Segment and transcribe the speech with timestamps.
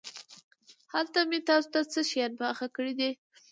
[0.93, 3.11] هلته مې تاسو ته څه شيان پاخه کړي دي.